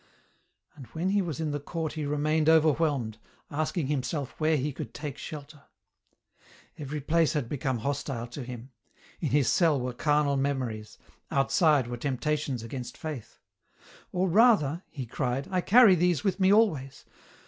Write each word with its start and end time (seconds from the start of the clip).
And 0.75 0.87
when 0.93 1.11
he 1.11 1.21
was 1.21 1.39
in 1.39 1.51
the 1.51 1.59
court 1.59 1.93
he 1.93 2.07
remained 2.07 2.49
overwhelmed, 2.49 3.19
asking 3.51 3.85
himself 3.85 4.31
where 4.39 4.57
he 4.57 4.73
could 4.73 4.95
take 4.95 5.15
shelter. 5.15 5.65
Every 6.75 6.99
place 6.99 7.33
had 7.33 7.47
become 7.47 7.77
hostile 7.77 8.25
to 8.25 8.41
him: 8.43 8.71
in 9.19 9.29
his 9.29 9.47
cell 9.47 9.79
were 9.79 9.93
carnal 9.93 10.37
memories, 10.37 10.97
outside 11.29 11.85
were 11.85 11.97
temptations 11.97 12.63
against 12.63 12.97
Faith," 12.97 13.37
or 14.11 14.27
rather," 14.27 14.81
he 14.89 15.05
cried," 15.05 15.47
I 15.51 15.61
carry 15.61 15.93
these 15.93 16.23
with 16.23 16.39
me 16.39 16.51
always. 16.51 17.05